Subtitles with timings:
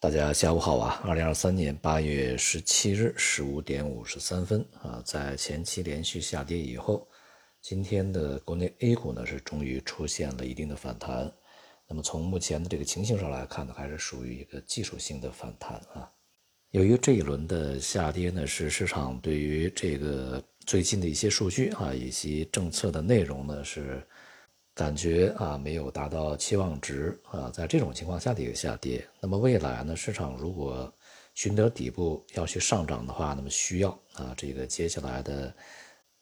[0.00, 1.02] 大家下午好啊！
[1.04, 7.04] 二零二三年八月十七日十五点五十三分啊，在前期连续下跌以后，
[7.60, 11.28] 今天的国内 A 股呢是终于出现了一定的反弹。
[11.88, 16.08] 那么从目前的这个情形上来看呢，还是属于一个技术性的反弹啊。
[16.70, 24.00] 由于这一轮的下跌呢，是市场对于这个最近的一些数据啊以及政策的内容呢是。
[24.78, 29.04] 感觉啊没有达到期望值啊，在这种情况下的一个下跌。
[29.20, 30.94] 那么未来呢，市场如果
[31.34, 35.52] 寻得底部要去上涨的话，那么需要啊这个接下来的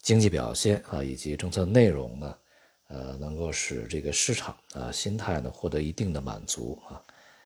[0.00, 2.34] 经济表现啊以及政策内容呢，
[2.88, 7.02] 呃能够使这个市场啊心态呢获得一定的满足啊。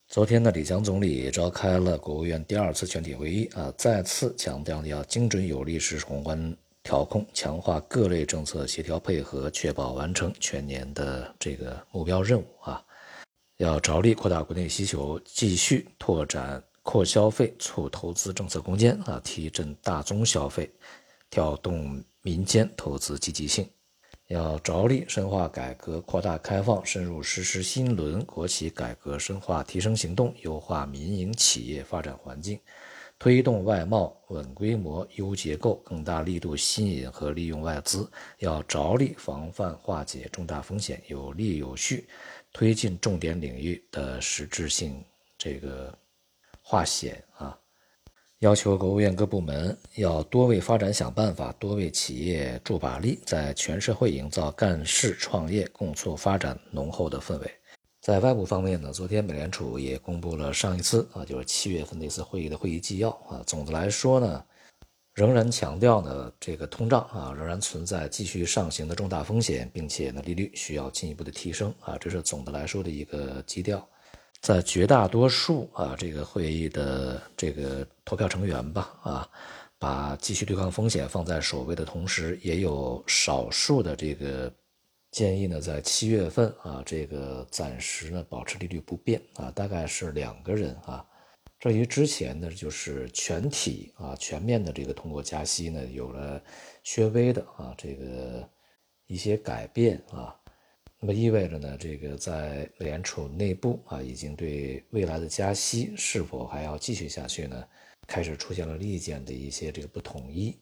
[0.07, 6.57] 昨天呢，李强总理召开了国务院第二次全体会议啊，再次强调要精准有力实施宏观。
[6.91, 12.85] 调控强化各类政策协调配合，确保完成全年的这个目标任务啊！
[13.59, 20.69] 要着力扩大国内需求，继续拓展扩消费、促投资政策空间啊，提振大宗消费，
[21.31, 23.65] 调动民间投资积极性。
[24.27, 32.59] 要着力深化改革扩大开放，深入实施新一轮国企改革深化提升行动，优化民营企业发展环境。
[33.21, 42.09] 推动外贸稳规模、优结构，更大力度吸引和利用外资，要着力防范化解重大风险，有力有序
[42.51, 45.05] 推进重点领域的实质性
[45.37, 45.95] 这个
[46.63, 47.59] 化险啊！
[48.39, 57.60] 要求国务院各部门要多为发展想办法，多为企业助把力，在全社会营造干事创业共促发展浓厚的氛围。
[58.11, 63.41] 在外部方面呢，昨天美联储也公布了上一次啊，就是七月份的一次会议的会议纪要啊。
[63.47, 64.45] 总的来说呢，
[65.15, 71.97] 仍然强调呢，这个通胀啊仍然存在继续上行的重大风险，并且呢，利率需要进一步的提升啊。
[72.01, 73.89] 这是总的来说的一个基调。
[74.41, 79.29] 在绝大多数啊这个会议的这个投票成员吧啊，
[79.79, 84.53] 把继续对抗风险放在首位的同时，也有少数的这个。
[85.11, 91.05] 建议呢，在七月份啊，这个暂时呢保持利率不变啊，大概是两个人啊。
[91.59, 96.41] 这与之前呢，就是全体啊全面的这个通过加息呢，有了
[96.97, 98.49] 略微的啊这个
[99.07, 100.35] 一些改变啊。
[101.01, 107.65] 那么意味着呢，这个在美联储内部啊，已经对未来的加息是否还要继续下去呢，
[108.07, 110.57] 开始出现了意见的一些这个不统一。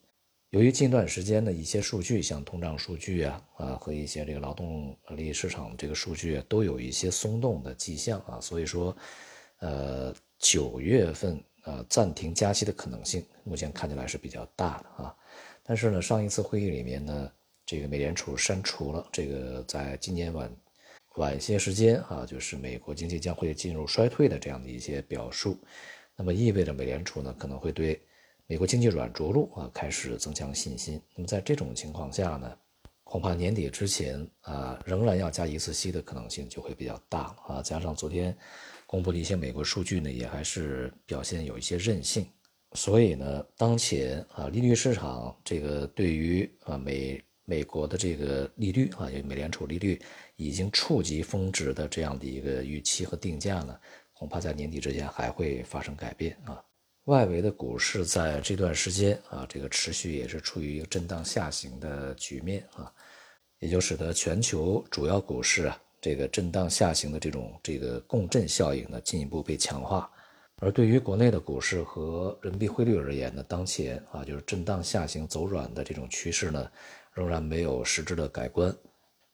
[0.51, 8.95] 由于近段时间的一些数据，像通胀数据啊，啊和一些这个劳动力市场这个数据啊都有一些松动的迹象啊，所以说，
[9.59, 15.15] 呃，九月份啊暂停加息的可能性，目前看起来是比较大的啊。
[15.61, 17.31] 但是呢，上一次会议里面呢，
[17.63, 20.51] 这个美联储删除了这个在今年晚
[21.17, 25.59] 晚些时间啊，就是美国经济将会进入衰退的这样的一些表述，
[26.15, 28.01] 那么意味着美联储呢可能会对。
[28.49, 30.99] 美国经济软着陆啊，开始增强信心。
[31.13, 32.57] 那么在这种情况下呢，
[33.03, 37.61] 恐怕年底之前啊，仍然要加一次息的可能性就会比较大了啊。
[37.61, 38.35] 加上昨天
[38.87, 42.25] 公布的一些美国数据呢，也还是表现有一些韧性。
[42.73, 50.01] 所以呢，当前啊，利率市场这个对于啊美美国的这个利率啊，就美联储利率
[50.37, 53.79] 已经触及峰值的这样的一个预期和定价呢，
[54.11, 56.59] 恐怕在年底之前还会发生改变啊。
[57.09, 62.93] 外围的股市在这段时间啊，这个持续也是处于一个震荡下行的局面啊，
[63.57, 70.09] 也就使得全球主要股市啊，这个震荡下行的这种这个共振效应呢，进一步被强化。
[70.61, 76.71] 而对于国内的股市和人民币汇率而言呢，当前啊，就是震荡下行走软的这种趋势呢，
[77.13, 78.71] 仍然没有实质的改观。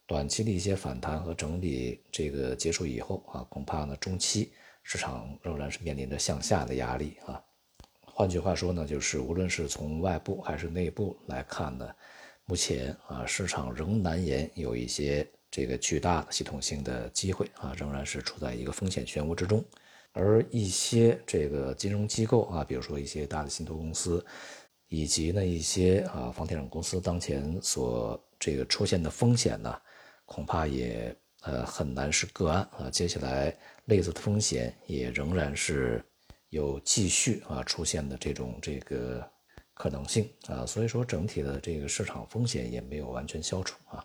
[0.07, 7.43] 短期的一些反弹和整理这个结束以后啊，恐怕呢，中期市场仍然是面临着向下的压力啊。
[8.17, 11.85] 换句话说呢，就是无论是从外部还是内部来看呢，
[12.45, 19.61] 目前啊市场仍难言有一些这个巨大的系统性的机会啊，仍然是处在一个风险漩涡之中。
[20.13, 24.25] 而一些这个金融机构啊，比如说一些大的信托公司，
[24.87, 29.77] 以及呢一些啊房地产公司当前所这个出现的风险呢，
[30.23, 32.89] 恐怕也呃很难是个案啊。
[32.89, 33.53] 接下来
[33.87, 36.01] 类似的风险也仍然是。
[36.55, 39.29] 有继续啊出现的这种这个
[39.73, 44.01] 可能性啊，所以说整体的这个市场风险也没有完全消除啊，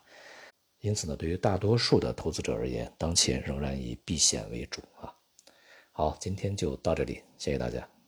[0.80, 5.14] 因此呢，对于大多数的投资者而言，当前仍然以避险为主啊。
[5.92, 7.99] 好，今天就到这里，谢谢大家。